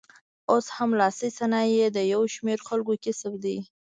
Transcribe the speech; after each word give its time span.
اوس 0.51 0.65
هم 0.75 0.89
لاسي 0.99 1.29
صنایع 1.39 1.87
د 1.91 1.97
یو 2.13 2.21
شمېر 2.35 2.59
خلکو 2.67 2.93
کسب 3.05 3.33
دی. 3.43 3.57